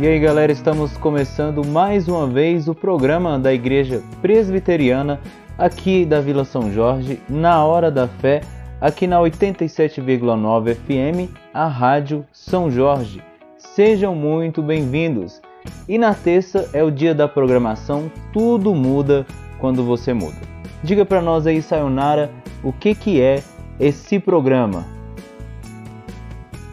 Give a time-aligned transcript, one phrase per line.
[0.00, 5.20] E aí galera, estamos começando mais uma vez o programa da Igreja Presbiteriana
[5.58, 8.40] aqui da Vila São Jorge, na Hora da Fé,
[8.80, 13.20] aqui na 87,9 FM, a Rádio São Jorge.
[13.56, 15.42] Sejam muito bem-vindos.
[15.88, 19.26] E na terça é o dia da programação Tudo Muda
[19.58, 20.36] Quando Você Muda.
[20.82, 22.30] Diga para nós aí, Sayonara,
[22.62, 23.42] o que, que é
[23.80, 24.86] esse programa?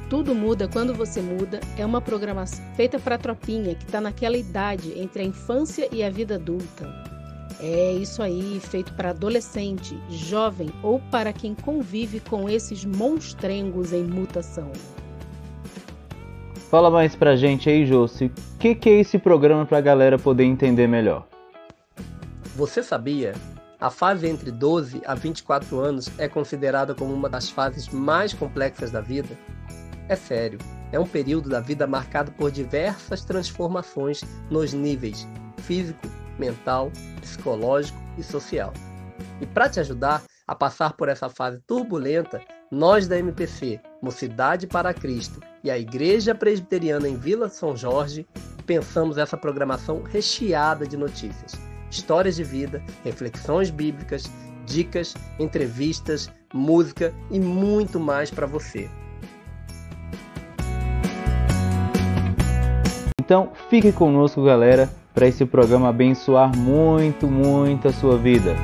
[0.09, 4.37] Tudo Muda Quando Você Muda é uma programação feita para a tropinha que está naquela
[4.37, 6.87] idade entre a infância e a vida adulta.
[7.59, 14.03] É isso aí, feito para adolescente, jovem ou para quem convive com esses monstrengos em
[14.03, 14.71] mutação.
[16.75, 20.19] Fala mais pra gente aí, Josi, o que, que é esse programa para a galera
[20.19, 21.25] poder entender melhor?
[22.53, 23.33] Você sabia?
[23.79, 28.91] A fase entre 12 a 24 anos é considerada como uma das fases mais complexas
[28.91, 29.29] da vida
[30.09, 30.59] é sério,
[30.91, 34.21] é um período da vida marcado por diversas transformações
[34.51, 35.25] nos níveis
[35.59, 36.05] físico,
[36.37, 38.73] mental, psicológico e social.
[39.39, 44.93] E para te ajudar a passar por essa fase turbulenta, nós da MPC, Mocidade para
[44.93, 48.27] Cristo e a Igreja Presbiteriana em Vila São Jorge,
[48.65, 51.53] pensamos essa programação recheada de notícias,
[51.91, 54.29] histórias de vida, reflexões bíblicas,
[54.65, 58.89] dicas, entrevistas, música e muito mais para você.
[63.19, 68.55] Então fique conosco, galera, para esse programa abençoar muito, muito a sua vida.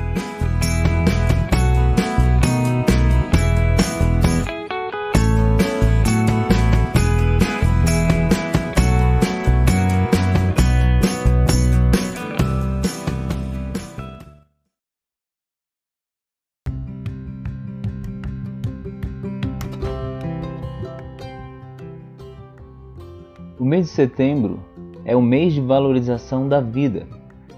[23.72, 24.60] Mês de setembro
[25.02, 27.06] é o mês de valorização da vida,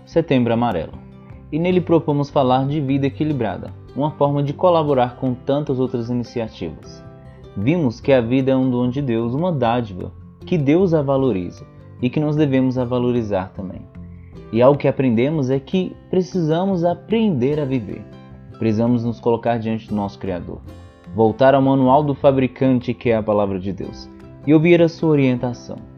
[0.07, 0.93] Setembro Amarelo,
[1.51, 7.05] e nele propomos falar de vida equilibrada, uma forma de colaborar com tantas outras iniciativas.
[7.57, 10.13] Vimos que a vida é um dom de Deus, uma dádiva,
[10.47, 11.67] que Deus a valoriza
[12.01, 13.83] e que nós devemos a valorizar também.
[14.53, 18.05] E algo que aprendemos é que precisamos aprender a viver.
[18.57, 20.61] Precisamos nos colocar diante do nosso Criador,
[21.13, 24.09] voltar ao manual do fabricante que é a palavra de Deus
[24.47, 25.93] e ouvir a sua orientação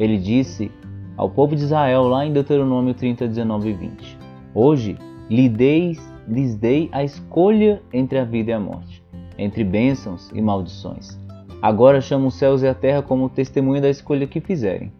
[0.00, 0.70] ele disse
[1.14, 4.18] ao povo de Israel lá em Deuteronômio 30, 19 e 20:
[4.54, 4.96] Hoje
[5.28, 9.04] lhes dei a escolha entre a vida e a morte,
[9.36, 11.20] entre bênçãos e maldições.
[11.60, 14.90] Agora chamo os céus e a terra como testemunha da escolha que fizerem.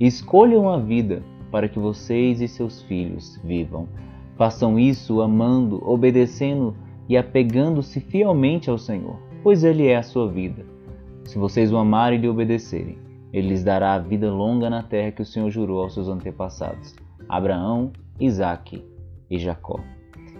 [0.00, 3.86] Escolham a vida para que vocês e seus filhos vivam.
[4.36, 6.74] Façam isso amando, obedecendo
[7.08, 10.66] e apegando-se fielmente ao Senhor, pois Ele é a sua vida.
[11.24, 12.98] Se vocês o amarem e lhe obedecerem,
[13.32, 16.94] ele lhes dará a vida longa na terra que o Senhor jurou aos seus antepassados,
[17.28, 18.84] Abraão, Isaque
[19.30, 19.80] e Jacó.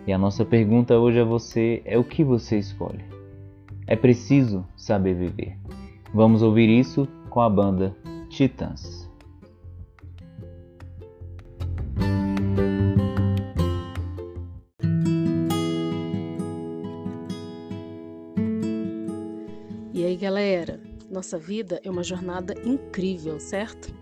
[0.06, 3.04] E a nossa pergunta hoje a você é o que você escolhe?
[3.86, 5.58] É preciso saber viver.
[6.14, 7.94] Vamos ouvir isso com a banda
[8.30, 9.08] Titãs.
[19.92, 20.77] E aí, galera?
[21.10, 23.94] Nossa vida é uma jornada incrível, certo?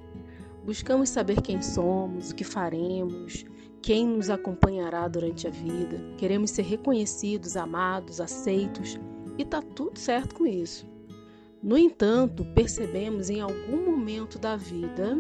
[0.65, 3.45] Buscamos saber quem somos, o que faremos,
[3.81, 6.01] quem nos acompanhará durante a vida.
[6.19, 8.99] Queremos ser reconhecidos, amados, aceitos
[9.39, 10.85] e tá tudo certo com isso.
[11.63, 15.17] No entanto, percebemos em algum momento da vida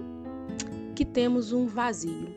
[0.97, 2.35] que temos um vazio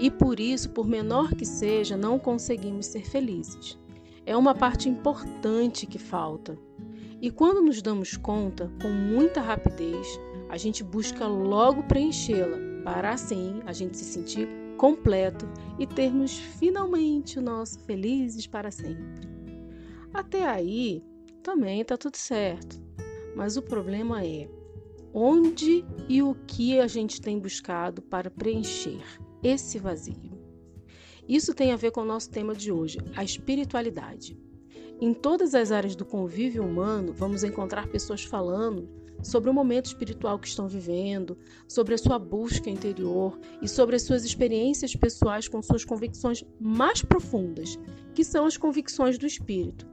[0.00, 3.78] e por isso, por menor que seja, não conseguimos ser felizes.
[4.26, 6.58] É uma parte importante que falta.
[7.22, 10.18] E quando nos damos conta, com muita rapidez,
[10.48, 15.48] a gente busca logo preenchê-la, para assim a gente se sentir completo
[15.78, 19.30] e termos finalmente o nosso felizes para sempre.
[20.12, 21.00] Até aí,
[21.44, 22.82] também está tudo certo.
[23.36, 24.50] Mas o problema é
[25.14, 29.00] onde e o que a gente tem buscado para preencher
[29.44, 30.32] esse vazio.
[31.28, 34.36] Isso tem a ver com o nosso tema de hoje, a espiritualidade.
[35.02, 38.88] Em todas as áreas do convívio humano, vamos encontrar pessoas falando
[39.20, 44.02] sobre o momento espiritual que estão vivendo, sobre a sua busca interior e sobre as
[44.02, 47.76] suas experiências pessoais com suas convicções mais profundas,
[48.14, 49.88] que são as convicções do espírito.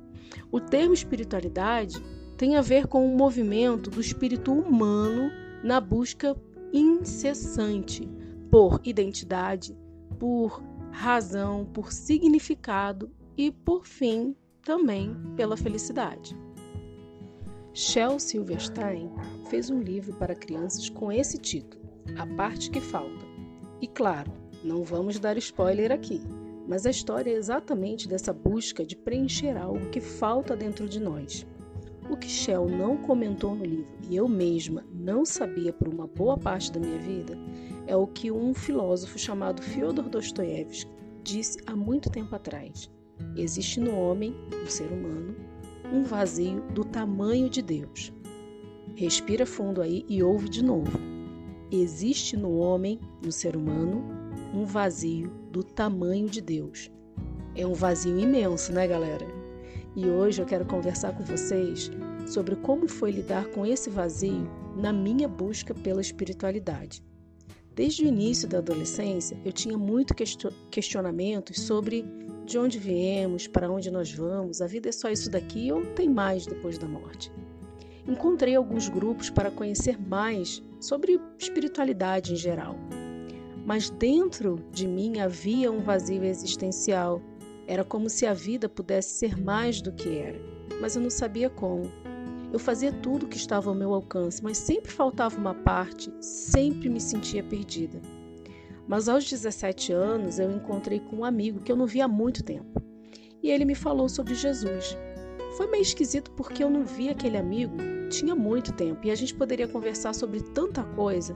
[0.52, 2.00] O termo espiritualidade
[2.38, 5.32] tem a ver com o movimento do espírito humano
[5.64, 6.40] na busca
[6.72, 8.08] incessante
[8.52, 9.76] por identidade,
[10.20, 14.36] por razão, por significado e, por fim,
[14.70, 16.38] também pela felicidade.
[17.74, 19.10] Shel Silverstein
[19.50, 21.82] fez um livro para crianças com esse título,
[22.16, 23.26] A Parte que Falta.
[23.82, 24.32] E claro,
[24.64, 26.22] não vamos dar spoiler aqui,
[26.68, 31.48] mas a história é exatamente dessa busca de preencher algo que falta dentro de nós.
[32.08, 36.38] O que Shell não comentou no livro e eu mesma não sabia por uma boa
[36.38, 37.36] parte da minha vida
[37.88, 40.92] é o que um filósofo chamado Fyodor Dostoiévski
[41.24, 42.88] disse há muito tempo atrás.
[43.36, 45.36] Existe no homem, no ser humano,
[45.92, 48.14] um vazio do tamanho de Deus.
[48.96, 51.00] Respira fundo aí e ouve de novo.
[51.72, 54.04] Existe no homem, no ser humano,
[54.54, 56.92] um vazio do tamanho de Deus.
[57.56, 59.28] É um vazio imenso, né, galera?
[59.96, 61.92] E hoje eu quero conversar com vocês
[62.28, 67.04] sobre como foi lidar com esse vazio na minha busca pela espiritualidade.
[67.76, 70.14] Desde o início da adolescência, eu tinha muito
[70.70, 72.06] questionamentos sobre
[72.50, 76.10] de onde viemos, para onde nós vamos, a vida é só isso daqui ou tem
[76.10, 77.32] mais depois da morte.
[78.08, 82.76] Encontrei alguns grupos para conhecer mais sobre espiritualidade em geral.
[83.68, 87.22] Mas dentro de mim havia um vazio existencial.
[87.68, 90.42] Era como se a vida pudesse ser mais do que era,
[90.82, 91.84] mas eu não sabia como.
[92.52, 96.90] Eu fazia tudo o que estava ao meu alcance, mas sempre faltava uma parte, sempre
[96.90, 98.02] me sentia perdida.
[98.90, 102.44] Mas aos 17 anos eu encontrei com um amigo que eu não via há muito
[102.44, 102.82] tempo.
[103.44, 104.98] E ele me falou sobre Jesus.
[105.56, 107.78] Foi meio esquisito porque eu não via aquele amigo
[108.10, 111.36] tinha muito tempo e a gente poderia conversar sobre tanta coisa.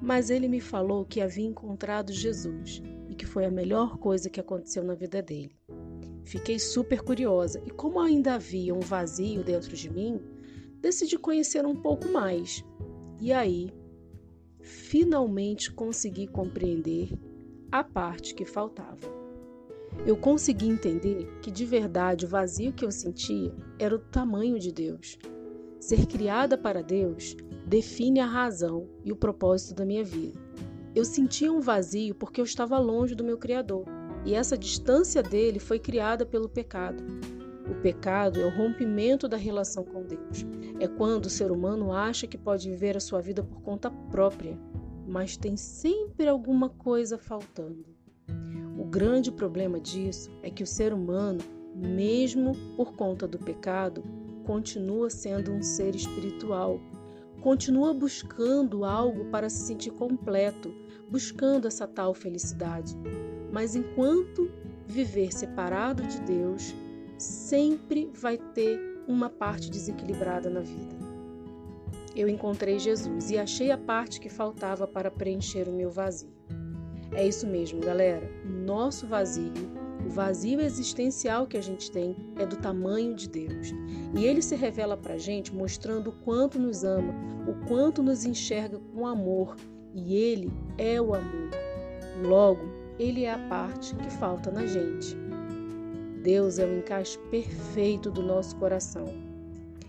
[0.00, 4.40] Mas ele me falou que havia encontrado Jesus e que foi a melhor coisa que
[4.40, 5.54] aconteceu na vida dele.
[6.24, 10.18] Fiquei super curiosa e, como ainda havia um vazio dentro de mim,
[10.80, 12.64] decidi conhecer um pouco mais.
[13.20, 13.70] E aí
[14.62, 17.10] finalmente consegui compreender
[17.70, 19.20] a parte que faltava.
[20.06, 24.72] Eu consegui entender que de verdade o vazio que eu sentia era o tamanho de
[24.72, 25.18] Deus.
[25.80, 27.36] Ser criada para Deus
[27.66, 30.38] define a razão e o propósito da minha vida.
[30.94, 33.84] Eu sentia um vazio porque eu estava longe do meu Criador,
[34.24, 37.02] e essa distância dele foi criada pelo pecado.
[37.70, 40.44] O pecado é o rompimento da relação com Deus.
[40.80, 44.58] É quando o ser humano acha que pode viver a sua vida por conta própria,
[45.06, 47.86] mas tem sempre alguma coisa faltando.
[48.76, 51.38] O grande problema disso é que o ser humano,
[51.72, 54.02] mesmo por conta do pecado,
[54.44, 56.80] continua sendo um ser espiritual,
[57.40, 60.74] continua buscando algo para se sentir completo,
[61.08, 62.96] buscando essa tal felicidade.
[63.52, 64.50] Mas enquanto
[64.88, 66.74] viver separado de Deus,
[67.20, 70.96] sempre vai ter uma parte desequilibrada na vida.
[72.16, 76.32] Eu encontrei Jesus e achei a parte que faltava para preencher o meu vazio.
[77.12, 78.26] É isso mesmo, galera.
[78.44, 79.52] Nosso vazio,
[80.06, 83.68] o vazio existencial que a gente tem, é do tamanho de Deus.
[84.16, 87.14] E ele se revela para a gente mostrando o quanto nos ama,
[87.46, 89.56] o quanto nos enxerga com amor.
[89.94, 91.50] E ele é o amor.
[92.24, 92.62] Logo,
[92.98, 95.16] ele é a parte que falta na gente.
[96.22, 99.06] Deus é o encaixe perfeito do nosso coração.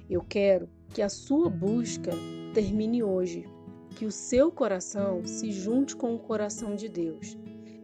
[0.10, 2.12] Eu quero que a sua busca
[2.54, 3.46] termine hoje,
[3.96, 7.38] que o seu coração se junte com o coração de Deus,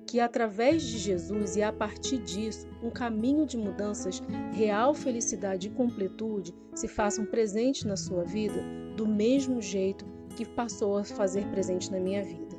[0.06, 4.22] que através de Jesus e a partir disso, um caminho de mudanças,
[4.54, 8.64] real felicidade e completude se façam presente na sua vida
[8.96, 10.06] do mesmo jeito
[10.38, 12.56] que passou a fazer presente na minha vida.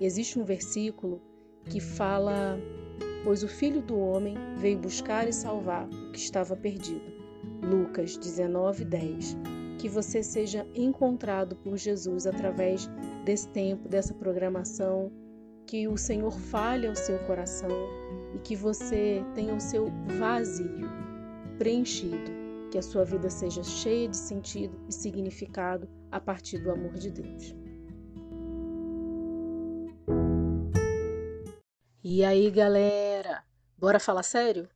[0.00, 1.20] Existe um versículo
[1.66, 2.58] que fala
[3.24, 7.20] pois o Filho do Homem veio buscar e salvar o que estava perdido.
[7.62, 9.36] Lucas 19, 10.
[9.78, 12.88] Que você seja encontrado por Jesus através
[13.24, 15.10] desse tempo, dessa programação,
[15.66, 17.70] que o Senhor fale ao seu coração
[18.34, 20.88] e que você tenha o seu vazio
[21.58, 22.30] preenchido,
[22.70, 27.10] que a sua vida seja cheia de sentido e significado a partir do amor de
[27.10, 27.54] Deus.
[32.02, 33.09] E aí, galera?
[33.80, 34.68] Bora falar sério?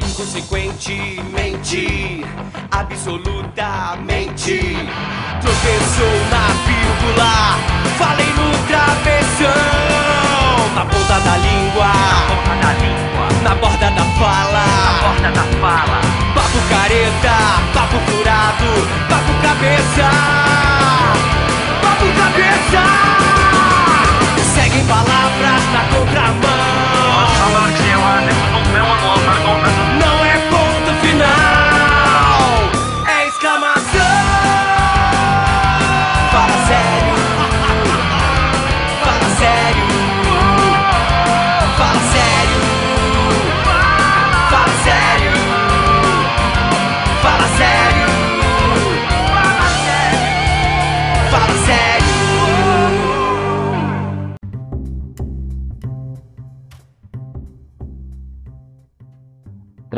[0.00, 2.24] Inconsequentemente,
[2.70, 4.60] absolutamente,
[5.42, 7.58] tropeçou na vírgula,
[7.98, 9.52] falei no travessão,
[10.74, 15.44] na ponta da língua, na ponta da língua, na borda da fala, na borda da
[15.60, 16.00] fala,
[16.34, 17.36] papo careta,
[17.74, 18.70] papo furado,
[19.06, 20.38] papo cabeça
[22.38, 23.17] cabeça
[24.78, 26.47] Segue palavras na contramão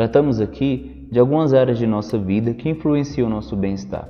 [0.01, 4.09] Tratamos aqui de algumas áreas de nossa vida que influenciam o nosso bem-estar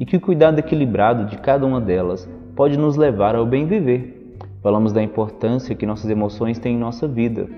[0.00, 4.34] e que o cuidado equilibrado de cada uma delas pode nos levar ao bem viver.
[4.62, 7.50] Falamos da importância que nossas emoções têm em nossa vida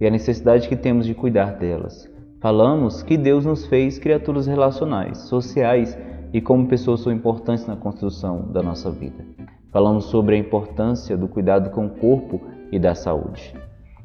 [0.00, 2.10] e a necessidade que temos de cuidar delas.
[2.40, 5.98] Falamos que Deus nos fez criaturas relacionais, sociais
[6.32, 9.22] e como pessoas são importantes na construção da nossa vida.
[9.70, 12.40] Falamos sobre a importância do cuidado com o corpo
[12.72, 13.54] e da saúde.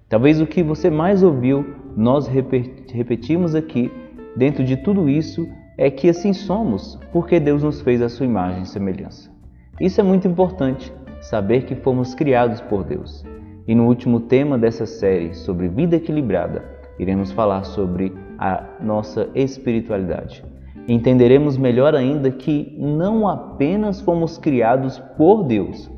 [0.10, 3.92] Talvez o que você mais ouviu nós repetimos aqui,
[4.36, 5.48] dentro de tudo isso,
[5.78, 9.32] é que assim somos, porque Deus nos fez a sua imagem e semelhança.
[9.80, 13.24] Isso é muito importante, saber que fomos criados por Deus.
[13.68, 16.64] E no último tema dessa série, sobre vida equilibrada,
[17.00, 20.44] iremos falar sobre a nossa espiritualidade.
[20.88, 25.90] Entenderemos melhor ainda que não apenas fomos criados por Deus,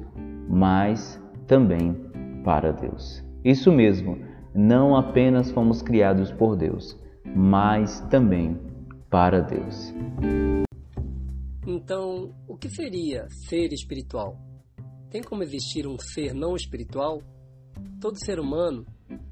[0.48, 1.96] mas também
[2.44, 3.26] para Deus.
[3.44, 4.18] Isso mesmo,
[4.56, 6.98] não apenas fomos criados por Deus,
[7.36, 8.58] mas também
[9.10, 9.94] para Deus.
[11.68, 14.40] Então, o que seria ser espiritual?
[15.10, 17.22] Tem como existir um ser não espiritual?
[18.00, 18.86] Todo ser humano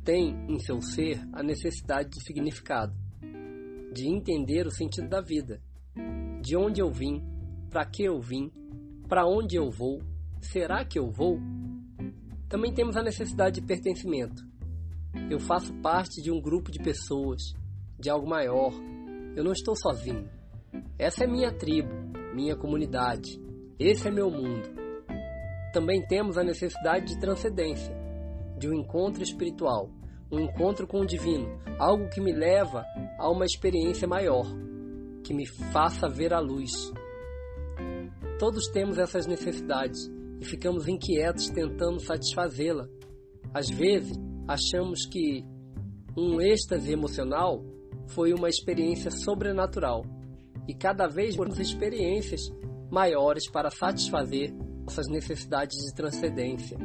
[0.03, 2.93] tem em seu ser a necessidade de significado,
[3.93, 5.61] de entender o sentido da vida,
[6.41, 7.23] de onde eu vim,
[7.69, 8.51] para que eu vim,
[9.07, 10.01] para onde eu vou,
[10.41, 11.39] será que eu vou?
[12.49, 14.43] Também temos a necessidade de pertencimento,
[15.29, 17.53] eu faço parte de um grupo de pessoas,
[17.99, 18.73] de algo maior.
[19.35, 20.29] Eu não estou sozinho.
[20.97, 21.89] Essa é minha tribo,
[22.33, 23.39] minha comunidade.
[23.79, 24.69] Esse é meu mundo.
[25.71, 27.95] Também temos a necessidade de transcendência,
[28.57, 29.89] de um encontro espiritual,
[30.31, 31.47] um encontro com o divino,
[31.79, 32.85] algo que me leva
[33.17, 34.45] a uma experiência maior,
[35.23, 36.71] que me faça ver a luz.
[38.37, 42.87] Todos temos essas necessidades e ficamos inquietos tentando satisfazê-la.
[43.53, 44.17] Às vezes,
[44.47, 45.45] achamos que
[46.15, 47.63] um êxtase emocional
[48.07, 50.05] foi uma experiência sobrenatural
[50.67, 52.41] e cada vez temos experiências
[52.91, 54.53] maiores para satisfazer
[54.85, 56.77] nossas necessidades de transcendência.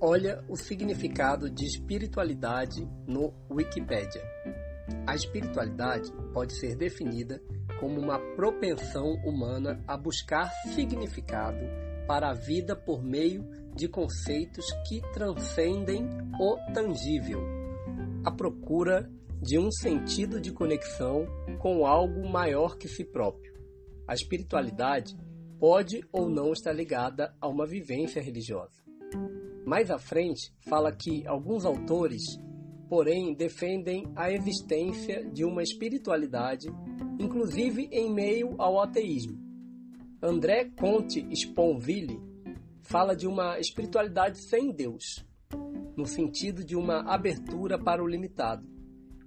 [0.00, 4.22] Olha o significado de espiritualidade no Wikipedia.
[5.06, 7.40] A espiritualidade pode ser definida
[7.80, 13.44] como uma propensão humana a buscar significado para a vida por meio
[13.74, 16.08] de conceitos que transcendem
[16.40, 17.40] o tangível,
[18.24, 19.10] a procura
[19.42, 21.26] de um sentido de conexão
[21.58, 23.54] com algo maior que si próprio.
[24.08, 25.16] A espiritualidade
[25.58, 28.82] pode ou não estar ligada a uma vivência religiosa.
[29.66, 32.22] Mais à frente, fala que alguns autores,
[32.88, 36.68] porém, defendem a existência de uma espiritualidade,
[37.18, 39.45] inclusive em meio ao ateísmo.
[40.22, 42.18] André Comte Sponville
[42.80, 45.22] fala de uma espiritualidade sem Deus,
[45.94, 48.66] no sentido de uma abertura para o limitado,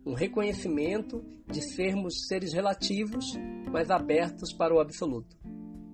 [0.03, 3.25] um reconhecimento de sermos seres relativos,
[3.71, 5.37] mas abertos para o absoluto.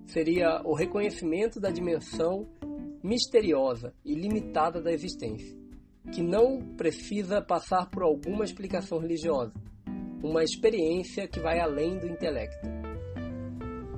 [0.06, 2.48] Seria o reconhecimento da dimensão
[3.02, 5.58] misteriosa e limitada da existência,
[6.10, 9.52] que não precisa passar por alguma explicação religiosa,
[10.22, 12.85] uma experiência que vai além do intelecto.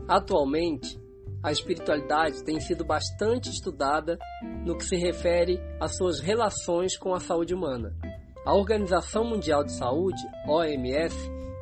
[0.09, 0.99] Atualmente,
[1.43, 4.19] a espiritualidade tem sido bastante estudada
[4.65, 7.95] no que se refere às suas relações com a saúde humana.
[8.45, 11.15] A Organização Mundial de Saúde, OMS,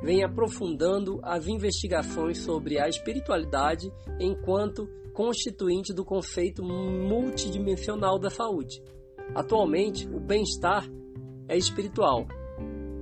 [0.02, 8.80] vem aprofundando as investigações sobre a espiritualidade enquanto constituinte do conceito multidimensional da saúde.
[9.34, 10.88] Atualmente, o bem-estar
[11.48, 12.26] é espiritual.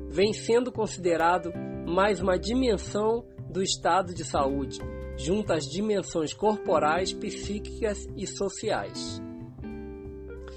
[0.09, 1.53] Vem sendo considerado
[1.87, 4.79] mais uma dimensão do estado de saúde,
[5.17, 9.21] junto às dimensões corporais, psíquicas e sociais.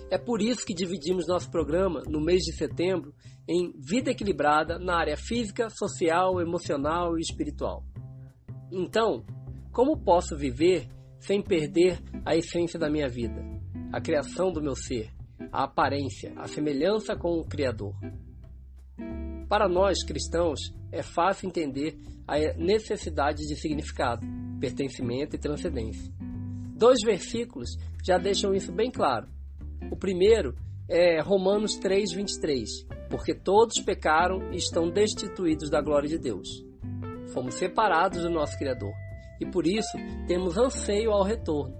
[0.10, 3.14] É por isso que dividimos nosso programa no mês de setembro
[3.48, 7.84] em vida equilibrada na área física, social, emocional e espiritual.
[8.72, 9.26] Então,
[9.72, 10.88] como posso viver
[11.20, 13.42] sem perder a essência da minha vida,
[13.92, 15.10] a criação do meu ser,
[15.52, 17.94] a aparência, a semelhança com o Criador?
[19.50, 20.60] Para nós cristãos,
[20.92, 21.98] é fácil entender
[22.28, 24.26] a necessidade de significado,
[24.60, 26.12] pertencimento e transcendência.
[26.76, 27.70] Dois versículos
[28.06, 29.28] já deixam isso bem claro.
[29.90, 30.56] O primeiro
[30.90, 36.48] é Romanos 3:23, porque todos pecaram e estão destituídos da glória de Deus.
[37.34, 38.94] Fomos separados do nosso Criador
[39.40, 41.76] e por isso temos anseio ao retorno.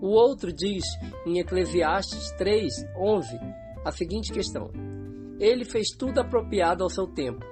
[0.00, 0.84] O outro diz
[1.26, 3.38] em Eclesiastes 3:11
[3.84, 4.70] a seguinte questão:
[5.38, 7.44] Ele fez tudo apropriado ao seu tempo.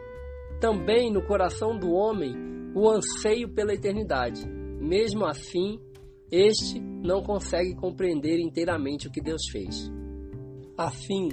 [0.61, 2.35] Também no coração do homem
[2.75, 4.47] o anseio pela eternidade.
[4.81, 5.79] Mesmo assim,
[6.31, 9.91] este não consegue compreender inteiramente o que Deus fez.
[10.77, 11.29] Assim,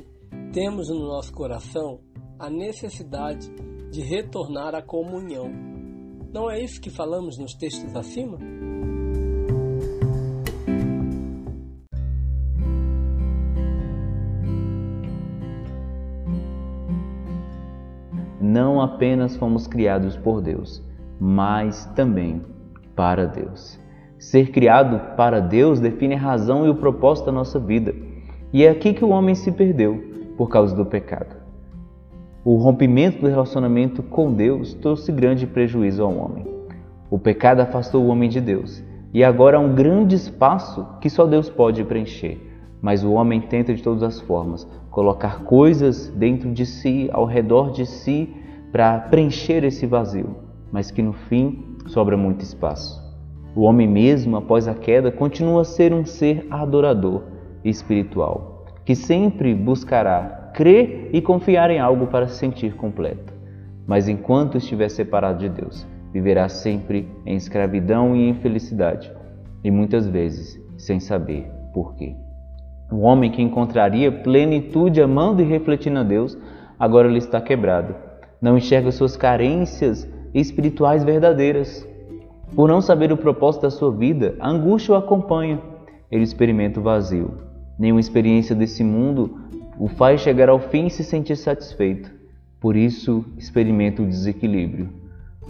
[0.54, 2.00] temos no nosso coração
[2.40, 3.50] a necessidade
[3.92, 5.50] de retornar à comunhão.
[6.34, 8.38] Não é isso que falamos nos textos acima?
[18.56, 20.82] Não apenas fomos criados por Deus,
[21.20, 22.42] mas também
[22.96, 23.78] para Deus.
[24.18, 27.94] Ser criado para Deus define a razão e o propósito da nossa vida.
[28.54, 30.02] E é aqui que o homem se perdeu
[30.38, 31.36] por causa do pecado.
[32.46, 36.48] O rompimento do relacionamento com Deus trouxe grande prejuízo ao homem.
[37.10, 38.82] O pecado afastou o homem de Deus
[39.14, 42.40] e agora há um grande espaço que só Deus pode preencher.
[42.82, 47.74] Mas o homem tenta de todas as formas colocar coisas dentro de si, ao redor
[47.74, 48.45] de si,
[48.76, 50.36] para preencher esse vazio,
[50.70, 53.02] mas que no fim sobra muito espaço.
[53.56, 57.24] O homem mesmo, após a queda, continua a ser um ser adorador
[57.64, 63.34] e espiritual, que sempre buscará crer e confiar em algo para se sentir completo.
[63.88, 69.10] Mas enquanto estiver separado de Deus, viverá sempre em escravidão e infelicidade,
[69.64, 72.14] e muitas vezes sem saber por quê.
[72.92, 76.38] O homem que encontraria plenitude amando e refletindo a Deus,
[76.78, 78.04] agora ele está quebrado.
[78.42, 81.88] Não enxerga suas carências espirituais verdadeiras.
[82.56, 85.62] Por não saber o propósito da sua vida, a angústia o acompanha.
[86.12, 87.34] Ele experimenta o vazio.
[87.78, 89.40] Nenhuma experiência desse mundo
[89.78, 92.12] o faz chegar ao fim e se sentir satisfeito.
[92.60, 94.90] Por isso, experimenta o desequilíbrio.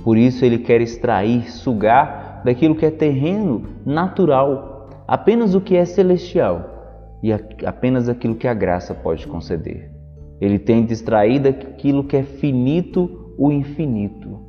[0.04, 5.86] Por isso, ele quer extrair, sugar daquilo que é terreno, natural, apenas o que é
[5.86, 9.95] celestial e apenas aquilo que a graça pode conceder.
[10.40, 14.40] Ele tenta extrair daquilo que é finito o infinito,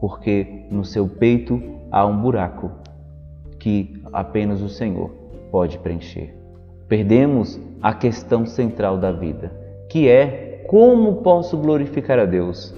[0.00, 2.70] porque no seu peito há um buraco
[3.58, 5.10] que apenas o Senhor
[5.50, 6.34] pode preencher.
[6.88, 9.52] Perdemos a questão central da vida,
[9.88, 12.74] que é como posso glorificar a Deus?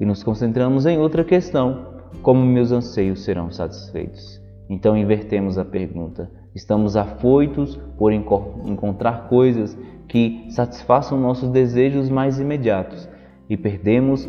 [0.00, 1.86] E nos concentramos em outra questão,
[2.22, 4.40] como meus anseios serão satisfeitos.
[4.68, 9.76] Então invertemos a pergunta: Estamos afoitos por encontrar coisas
[10.10, 13.08] que satisfaçam nossos desejos mais imediatos
[13.48, 14.28] e perdemos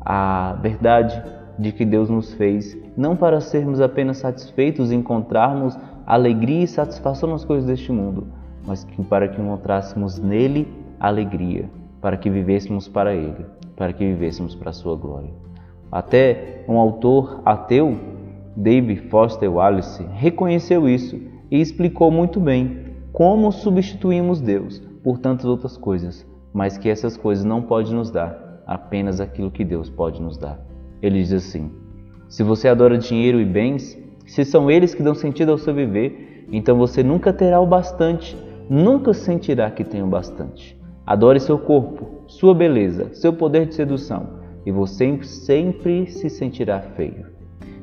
[0.00, 1.22] a verdade
[1.56, 7.30] de que Deus nos fez não para sermos apenas satisfeitos e encontrarmos alegria e satisfação
[7.30, 8.26] nas coisas deste mundo,
[8.66, 10.66] mas que para que encontrássemos nele
[10.98, 15.30] alegria, para que vivêssemos para ele, para que vivêssemos para a sua glória.
[15.92, 17.96] Até um autor ateu,
[18.56, 25.76] David Foster Wallace, reconheceu isso e explicou muito bem como substituímos Deus por tantas outras
[25.76, 30.36] coisas, mas que essas coisas não podem nos dar apenas aquilo que Deus pode nos
[30.36, 30.60] dar.
[31.02, 31.70] Ele diz assim:
[32.28, 36.46] Se você adora dinheiro e bens, se são eles que dão sentido ao seu viver,
[36.52, 38.36] então você nunca terá o bastante,
[38.68, 40.78] nunca sentirá que tem o bastante.
[41.06, 47.26] Adore seu corpo, sua beleza, seu poder de sedução, e você sempre se sentirá feio.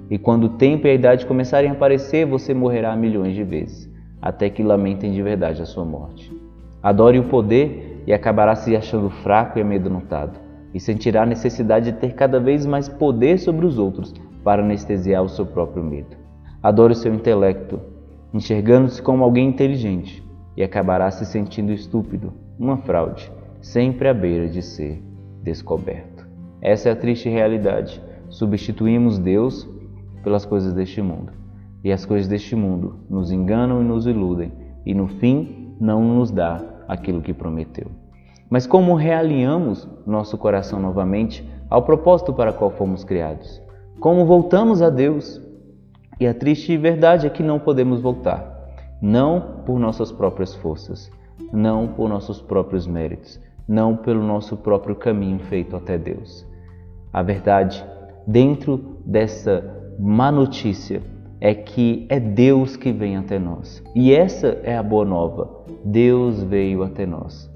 [0.10, 3.92] E quando o tempo e a idade começarem a aparecer, você morrerá milhões de vezes,
[4.22, 6.37] até que lamentem de verdade a sua morte.
[6.82, 10.40] Adore o poder e acabará se achando fraco e amedrontado,
[10.74, 14.14] e sentirá a necessidade de ter cada vez mais poder sobre os outros
[14.44, 16.16] para anestesiar o seu próprio medo.
[16.62, 17.80] Adore o seu intelecto,
[18.34, 20.24] enxergando-se como alguém inteligente,
[20.56, 25.04] e acabará se sentindo estúpido, uma fraude, sempre à beira de ser
[25.44, 26.28] descoberto.
[26.62, 28.02] Essa é a triste realidade.
[28.30, 29.70] Substituímos Deus
[30.24, 31.32] pelas coisas deste mundo.
[31.84, 34.52] E as coisas deste mundo nos enganam e nos iludem,
[34.86, 37.92] e no fim não nos dá aquilo que prometeu.
[38.50, 43.62] Mas como realinhamos nosso coração novamente ao propósito para qual fomos criados?
[44.00, 45.42] Como voltamos a Deus?
[46.20, 48.70] E a triste verdade é que não podemos voltar,
[49.02, 51.12] não por nossas próprias forças,
[51.52, 56.46] não por nossos próprios méritos, não pelo nosso próprio caminho feito até Deus.
[57.12, 57.86] A verdade,
[58.26, 59.64] dentro dessa
[60.00, 61.02] má notícia
[61.40, 63.84] é que é Deus que vem até nós.
[63.96, 65.66] E essa é a boa nova.
[65.84, 67.50] Deus veio até nós.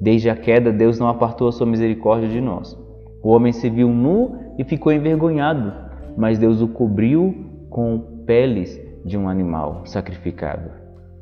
[0.00, 2.78] Desde a queda, Deus não apartou a sua misericórdia de nós.
[3.22, 5.72] O homem se viu nu e ficou envergonhado,
[6.16, 7.34] mas Deus o cobriu
[7.70, 10.70] com peles de um animal sacrificado.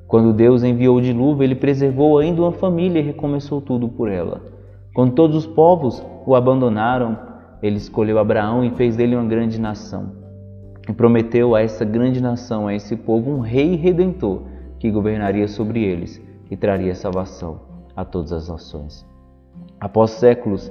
[0.07, 4.43] Quando Deus enviou o dilúvio, ele preservou ainda uma família e recomeçou tudo por ela.
[4.95, 7.19] Quando todos os povos o abandonaram,
[7.63, 10.26] ele escolheu Abraão e fez dele uma grande nação
[10.93, 14.43] prometeu a essa grande nação, a esse povo, um rei redentor
[14.79, 16.21] que governaria sobre eles
[16.51, 17.61] e traria salvação
[17.95, 19.07] a todas as nações.
[19.81, 20.71] Após séculos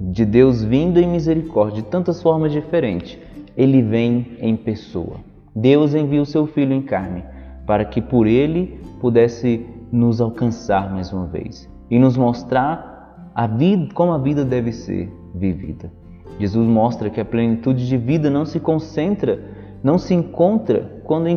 [0.00, 3.18] de Deus vindo em misericórdia de tantas formas diferentes,
[3.56, 5.16] ele vem em pessoa.
[5.54, 7.24] Deus envia o seu filho em carne
[7.66, 13.92] para que por ele pudesse nos alcançar mais uma vez e nos mostrar a vida,
[13.94, 15.90] como a vida deve ser vivida.
[16.38, 19.40] Jesus mostra que a plenitude de vida não se concentra,
[19.82, 21.36] não se encontra quando,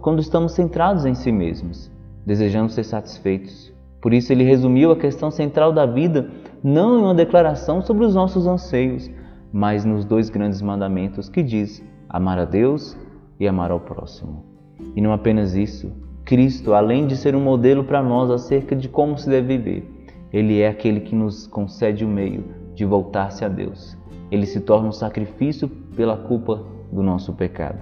[0.00, 1.90] quando estamos centrados em si mesmos,
[2.24, 3.72] desejando ser satisfeitos.
[4.00, 6.30] Por isso, ele resumiu a questão central da vida
[6.62, 9.10] não em uma declaração sobre os nossos anseios,
[9.52, 12.96] mas nos dois grandes mandamentos que diz amar a Deus
[13.40, 14.44] e amar ao próximo.
[14.94, 15.90] E não apenas isso,
[16.24, 19.90] Cristo, além de ser um modelo para nós acerca de como se deve viver,
[20.32, 22.44] ele é aquele que nos concede o meio
[22.76, 23.96] de voltar-se a Deus.
[24.30, 26.62] Ele se torna um sacrifício pela culpa
[26.92, 27.78] do nosso pecado.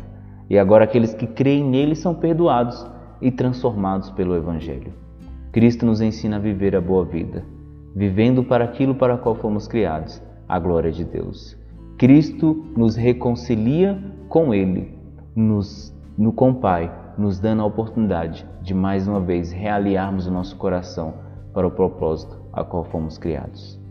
[0.48, 2.87] E agora aqueles que creem nele são perdoados
[3.20, 4.92] e transformados pelo Evangelho.
[5.52, 7.44] Cristo nos ensina a viver a boa vida,
[7.94, 11.57] vivendo para aquilo para qual fomos criados, a glória de Deus.
[11.98, 14.98] Cristo nos reconcilia com Ele,
[15.35, 20.33] nos, no, com o Pai, nos dando a oportunidade de mais uma vez realiarmos o
[20.33, 21.14] nosso coração
[21.52, 23.84] para o propósito a qual fomos criados.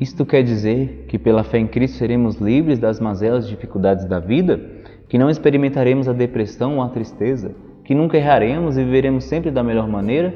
[0.00, 4.18] Isto quer dizer que pela fé em Cristo seremos livres das mazelas e dificuldades da
[4.18, 4.58] vida,
[5.06, 9.62] que não experimentaremos a depressão ou a tristeza, que nunca erraremos e viveremos sempre da
[9.62, 10.32] melhor maneira?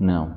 [0.00, 0.34] Não.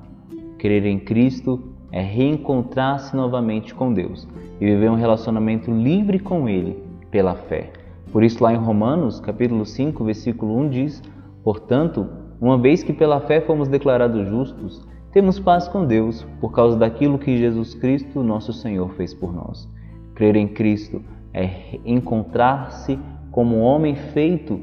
[0.59, 4.27] Crer em Cristo é reencontrar-se novamente com Deus
[4.61, 6.77] e viver um relacionamento livre com Ele
[7.09, 7.71] pela fé.
[8.11, 11.01] Por isso lá em Romanos, capítulo 5, versículo 1 diz:
[11.43, 12.07] "Portanto,
[12.39, 17.17] uma vez que pela fé fomos declarados justos, temos paz com Deus por causa daquilo
[17.17, 19.67] que Jesus Cristo, nosso Senhor, fez por nós.
[20.13, 21.01] Crer em Cristo
[21.33, 22.99] é encontrar-se
[23.31, 24.59] como homem feito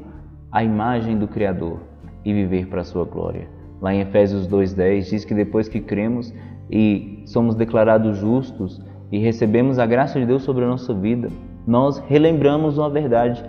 [0.51, 1.79] à imagem do Criador
[2.23, 3.47] e viver para a sua glória.
[3.81, 6.33] Lá em Efésios 2:10 diz que depois que cremos
[6.69, 8.81] e somos declarados justos
[9.11, 11.29] e recebemos a graça de Deus sobre a nossa vida,
[11.65, 13.43] nós relembramos uma verdade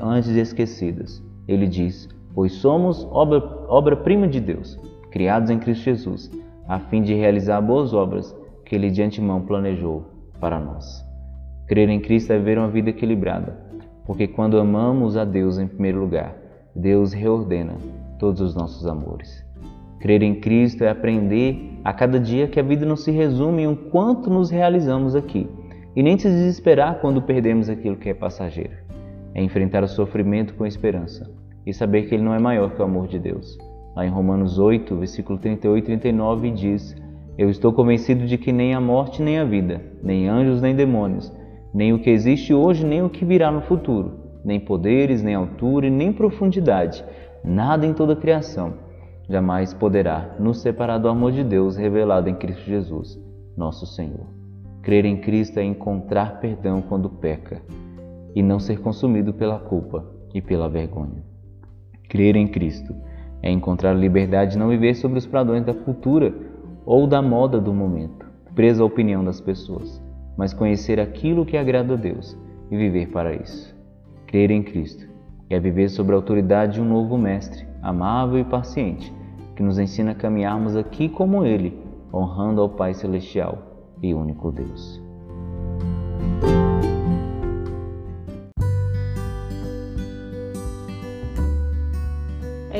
[0.00, 1.22] antes esquecidas.
[1.48, 4.78] Ele diz: "Pois somos obra-prima obra de Deus,
[5.10, 6.41] criados em Cristo Jesus,
[6.72, 10.06] a fim de realizar boas obras que Ele de antemão planejou
[10.40, 11.04] para nós.
[11.68, 13.58] Crer em Cristo é viver uma vida equilibrada,
[14.06, 16.34] porque quando amamos a Deus em primeiro lugar,
[16.74, 17.74] Deus reordena
[18.18, 19.44] todos os nossos amores.
[20.00, 23.66] Crer em Cristo é aprender a cada dia que a vida não se resume em
[23.66, 25.46] um quanto nos realizamos aqui,
[25.94, 28.78] e nem se desesperar quando perdemos aquilo que é passageiro.
[29.34, 31.30] É enfrentar o sofrimento com esperança
[31.66, 33.58] e saber que ele não é maior que o amor de Deus
[33.94, 36.96] Lá em Romanos 8, versículo 38 e 39 diz:
[37.36, 41.32] Eu estou convencido de que nem a morte nem a vida, nem anjos nem demônios,
[41.74, 45.90] nem o que existe hoje nem o que virá no futuro, nem poderes, nem altura
[45.90, 47.04] nem profundidade,
[47.44, 48.92] nada em toda a criação
[49.32, 53.18] jamais poderá nos separar do amor de Deus revelado em Cristo Jesus,
[53.56, 54.26] nosso Senhor.
[54.82, 57.62] Crer em Cristo é encontrar perdão quando peca
[58.34, 61.24] e não ser consumido pela culpa e pela vergonha.
[62.08, 62.94] Crer em Cristo
[63.42, 66.32] é encontrar liberdade de não viver sobre os padrões da cultura
[66.86, 68.24] ou da moda do momento,
[68.54, 70.02] preso à opinião das pessoas,
[70.36, 72.38] mas conhecer aquilo que agrada a Deus
[72.70, 73.74] e viver para isso.
[74.26, 75.06] Crer em Cristo
[75.50, 79.12] é viver sob a autoridade de um novo Mestre, amável e paciente,
[79.54, 81.78] que nos ensina a caminharmos aqui como Ele,
[82.12, 83.58] honrando ao Pai Celestial
[84.02, 85.02] e único Deus.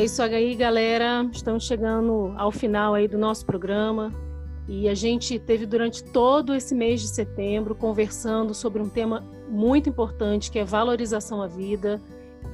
[0.03, 1.25] É isso aí, galera.
[1.33, 4.11] Estamos chegando ao final aí do nosso programa.
[4.67, 9.89] E a gente teve durante todo esse mês de setembro conversando sobre um tema muito
[9.89, 12.03] importante que é valorização à vida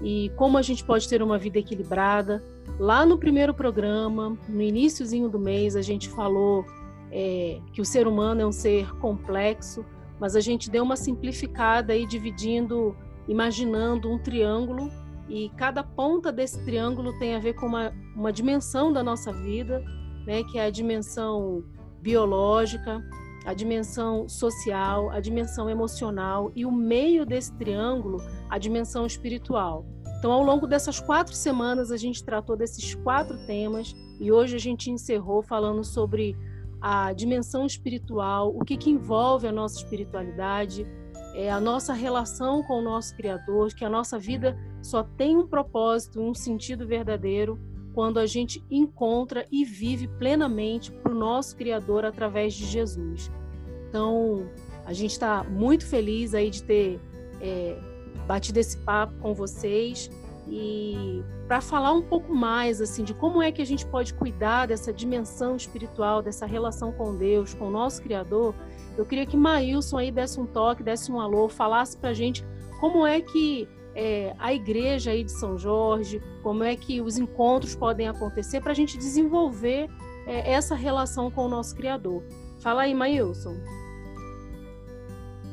[0.03, 2.45] e como a gente pode ter uma vida equilibrada.
[2.79, 6.67] Lá no primeiro programa, no iníciozinho do mês, a gente falou
[7.11, 9.87] é, que o ser humano é um ser complexo,
[10.21, 12.95] mas a gente deu uma simplificada aí dividindo,
[13.27, 14.91] imaginando um triângulo
[15.29, 19.85] e cada ponta desse triângulo tem a ver com uma, uma dimensão da nossa vida,
[20.27, 21.63] né, que é a dimensão
[22.01, 23.03] biológica,
[23.45, 29.87] a dimensão social, a dimensão emocional e o meio desse triângulo, a dimensão espiritual.
[30.19, 34.59] Então, ao longo dessas quatro semanas, a gente tratou desses quatro temas e hoje a
[34.59, 36.37] gente encerrou falando sobre
[36.81, 40.87] a dimensão espiritual, o que, que envolve a nossa espiritualidade,
[41.39, 45.47] é, a nossa relação com o nosso Criador, que a nossa vida só tem um
[45.47, 47.57] propósito, um sentido verdadeiro
[47.95, 53.31] quando a gente encontra e vive plenamente para o nosso Criador através de Jesus.
[53.89, 54.51] Então,
[54.85, 57.01] a gente está muito feliz aí de ter
[57.41, 57.79] é,
[58.27, 60.11] batido esse papo com vocês
[60.49, 64.67] e para falar um pouco mais assim de como é que a gente pode cuidar
[64.67, 68.57] dessa dimensão espiritual, dessa relação com Deus, com o nosso Criador,
[68.99, 72.45] eu queria que Maílson aí desse um toque, desse um alô, falasse para a gente
[72.81, 77.77] como é que é, a igreja aí de São Jorge, como é que os encontros
[77.77, 79.89] podem acontecer para a gente desenvolver
[80.27, 82.23] é, essa relação com o nosso Criador.
[82.61, 83.55] Fala aí, Maílson.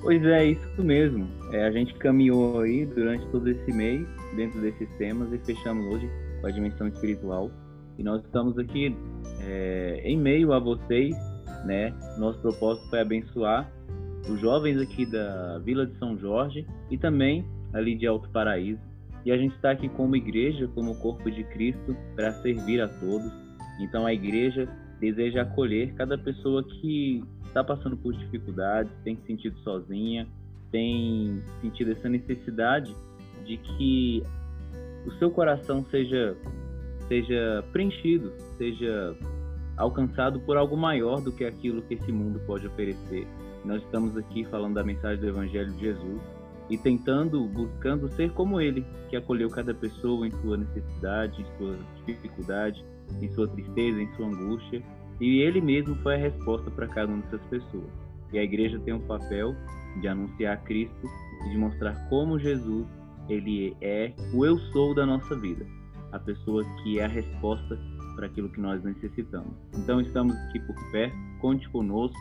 [0.02, 1.28] Pois é, isso mesmo.
[1.52, 6.10] É, a gente caminhou aí durante todo esse mês dentro desses temas e fechamos hoje
[6.42, 7.52] com a dimensão espiritual.
[7.98, 8.96] E nós estamos aqui
[9.42, 11.16] é, em meio a vocês,
[11.66, 11.94] né?
[12.18, 13.70] Nosso propósito foi abençoar
[14.30, 18.80] os jovens aqui da Vila de São Jorge e também ali de Alto Paraíso.
[19.26, 23.32] E a gente está aqui como igreja, como corpo de Cristo, para servir a todos.
[23.80, 24.68] Então a igreja
[25.00, 30.28] deseja acolher cada pessoa que está passando por dificuldades, tem se sentido sozinha,
[30.72, 32.96] tem sentido essa necessidade
[33.46, 34.24] de que
[35.06, 36.36] o seu coração seja
[37.08, 39.16] seja preenchido, seja
[39.78, 43.28] alcançado por algo maior do que aquilo que esse mundo pode oferecer.
[43.64, 46.22] Nós estamos aqui falando da mensagem do Evangelho de Jesus
[46.70, 51.78] e tentando, buscando ser como Ele, que acolheu cada pessoa em sua necessidade, em sua
[52.06, 52.84] dificuldade,
[53.22, 54.82] em sua tristeza, em sua angústia,
[55.20, 57.90] e Ele mesmo foi a resposta para cada uma dessas pessoas.
[58.34, 59.56] E a igreja tem um papel
[60.02, 61.08] de anunciar Cristo
[61.46, 62.86] e de mostrar como Jesus
[63.28, 65.66] ele é o eu sou da nossa vida,
[66.12, 67.78] a pessoa que é a resposta
[68.16, 69.54] para aquilo que nós necessitamos.
[69.74, 72.18] Então estamos aqui por perto, conte conosco.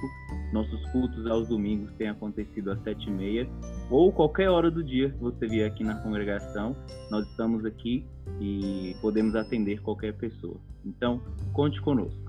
[0.53, 3.49] Nossos cultos aos domingos têm acontecido às sete e meia
[3.91, 6.77] ou qualquer hora do dia que você vier aqui na congregação,
[7.11, 8.07] nós estamos aqui
[8.41, 10.57] e podemos atender qualquer pessoa.
[10.85, 11.21] Então
[11.53, 12.25] conte conosco.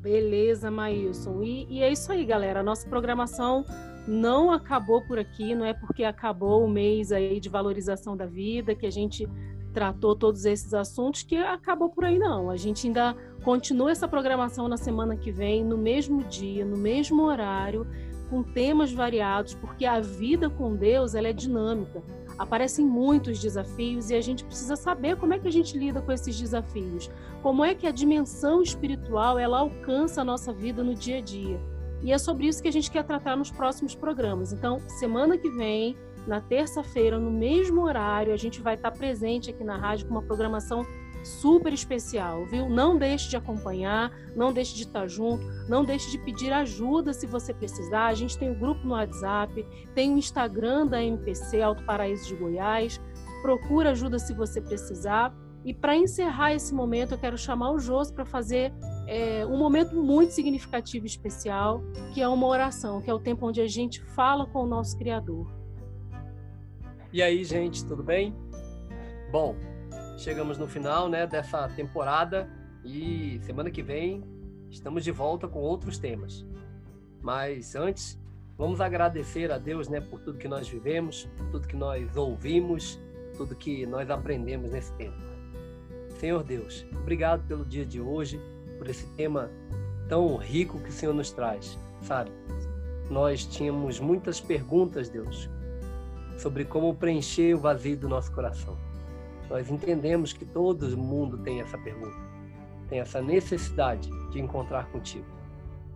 [0.00, 1.42] Beleza, Maílson.
[1.42, 2.60] E, e é isso aí, galera.
[2.60, 3.64] A nossa programação
[4.06, 8.74] não acabou por aqui, não é porque acabou o mês aí de valorização da vida
[8.74, 9.28] que a gente
[9.78, 12.50] tratou todos esses assuntos que acabou por aí não.
[12.50, 13.14] A gente ainda
[13.44, 17.86] continua essa programação na semana que vem, no mesmo dia, no mesmo horário,
[18.28, 22.02] com temas variados, porque a vida com Deus ela é dinâmica.
[22.36, 26.10] Aparecem muitos desafios e a gente precisa saber como é que a gente lida com
[26.10, 27.08] esses desafios.
[27.40, 31.60] Como é que a dimensão espiritual ela alcança a nossa vida no dia a dia.
[32.02, 34.52] E é sobre isso que a gente quer tratar nos próximos programas.
[34.52, 39.64] Então, semana que vem, na terça-feira, no mesmo horário, a gente vai estar presente aqui
[39.64, 40.86] na rádio com uma programação
[41.24, 42.68] super especial, viu?
[42.68, 47.26] Não deixe de acompanhar, não deixe de estar junto, não deixe de pedir ajuda se
[47.26, 48.06] você precisar.
[48.06, 52.26] A gente tem o um grupo no WhatsApp, tem o Instagram da MPC Alto Paraíso
[52.28, 53.00] de Goiás.
[53.42, 55.34] Procura ajuda se você precisar.
[55.64, 58.72] E para encerrar esse momento, eu quero chamar o Jôs para fazer
[59.06, 61.82] é, um momento muito significativo e especial,
[62.14, 64.96] que é uma oração, que é o tempo onde a gente fala com o nosso
[64.96, 65.57] Criador.
[67.10, 68.36] E aí, gente, tudo bem?
[69.32, 69.56] Bom,
[70.18, 72.46] chegamos no final né, dessa temporada
[72.84, 74.22] e semana que vem
[74.68, 76.44] estamos de volta com outros temas.
[77.22, 78.20] Mas antes,
[78.58, 83.00] vamos agradecer a Deus né, por tudo que nós vivemos, tudo que nós ouvimos,
[83.38, 85.16] tudo que nós aprendemos nesse tempo.
[86.20, 88.38] Senhor Deus, obrigado pelo dia de hoje,
[88.76, 89.50] por esse tema
[90.10, 92.30] tão rico que o Senhor nos traz, sabe?
[93.08, 95.48] Nós tínhamos muitas perguntas, Deus,
[96.38, 98.76] sobre como preencher o vazio do nosso coração.
[99.50, 102.16] Nós entendemos que todo mundo tem essa pergunta,
[102.88, 105.26] tem essa necessidade de encontrar contigo.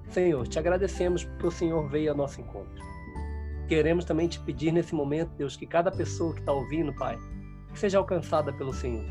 [0.09, 2.83] Senhor, te agradecemos porque o Senhor veio ao nosso encontro.
[3.68, 7.16] Queremos também te pedir nesse momento, Deus, que cada pessoa que está ouvindo, Pai,
[7.72, 9.05] que seja alcançada pelo Senhor,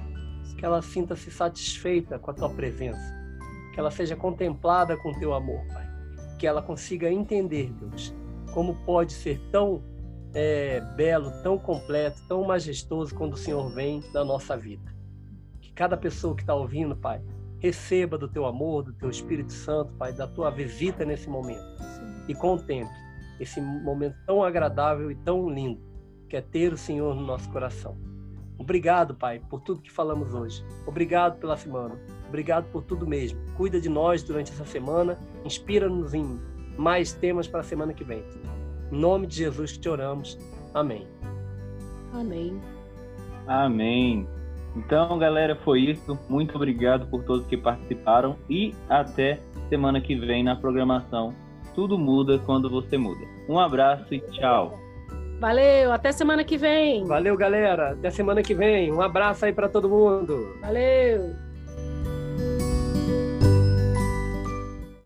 [0.57, 3.15] que ela sinta-se satisfeita com a tua presença,
[3.73, 5.87] que ela seja contemplada com teu amor, Pai,
[6.37, 8.13] que ela consiga entender, Deus,
[8.53, 9.81] como pode ser tão
[10.33, 14.93] é, belo, tão completo, tão majestoso quando o Senhor vem na nossa vida.
[15.59, 17.21] Que cada pessoa que está ouvindo, Pai,
[17.59, 21.63] receba do teu amor, do teu Espírito Santo, Pai, da tua visita nesse momento
[22.27, 23.01] e contemple
[23.39, 25.81] esse momento tão agradável e tão lindo
[26.29, 27.97] que é ter o Senhor no nosso coração.
[28.57, 30.63] Obrigado, Pai, por tudo que falamos hoje.
[30.85, 31.99] Obrigado pela semana.
[32.27, 33.39] Obrigado por tudo mesmo.
[33.57, 35.17] Cuida de nós durante essa semana.
[35.43, 36.39] Inspira-nos em
[36.77, 38.23] mais temas para a semana que vem.
[38.91, 40.37] Em nome de Jesus que te oramos.
[40.73, 41.07] Amém.
[42.13, 42.61] Amém.
[43.47, 44.27] Amém.
[44.75, 46.17] Então, galera, foi isso.
[46.29, 51.33] Muito obrigado por todos que participaram e até semana que vem na programação.
[51.73, 53.25] Tudo muda quando você muda.
[53.47, 54.77] Um abraço e tchau.
[55.39, 57.05] Valeu, até semana que vem.
[57.05, 57.93] Valeu, galera.
[57.93, 58.91] Até semana que vem.
[58.91, 60.55] Um abraço aí para todo mundo.
[60.61, 61.50] Valeu.